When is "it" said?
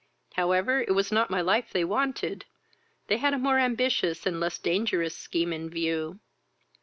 0.81-0.95